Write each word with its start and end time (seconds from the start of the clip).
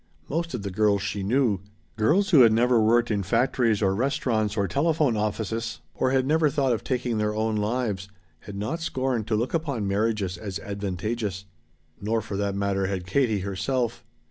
Most 0.27 0.55
of 0.55 0.63
the 0.63 0.71
girls 0.71 1.03
she 1.03 1.21
knew 1.21 1.59
girls 1.95 2.31
who 2.31 2.41
had 2.41 2.51
never 2.51 2.81
worked 2.81 3.11
in 3.11 3.21
factories 3.21 3.83
or 3.83 3.93
restaurants 3.93 4.57
or 4.57 4.67
telephone 4.67 5.15
offices, 5.15 5.79
or 5.93 6.09
had 6.09 6.25
never 6.25 6.49
thought 6.49 6.73
of 6.73 6.83
taking 6.83 7.19
their 7.19 7.35
own 7.35 7.55
lives, 7.55 8.09
had 8.39 8.55
not 8.55 8.79
scorned 8.79 9.27
to 9.27 9.35
look 9.35 9.53
upon 9.53 9.87
marriages 9.87 10.39
as 10.39 10.57
advantageous. 10.61 11.45
Nor, 12.01 12.19
for 12.23 12.35
that 12.35 12.55
matter, 12.55 12.87
had 12.87 13.05
Katie 13.05 13.41
herself. 13.41 14.03